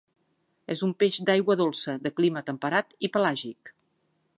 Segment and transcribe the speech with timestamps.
[0.75, 3.75] És un peix d'aigua dolça, de clima temperat i pelàgic.